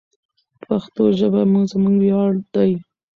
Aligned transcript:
پښتو 0.65 1.03
ژبه 1.19 1.41
زموږ 1.71 1.95
ویاړ 2.01 2.31
دی. 2.53 2.71